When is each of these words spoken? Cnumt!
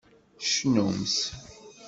Cnumt! 0.51 1.15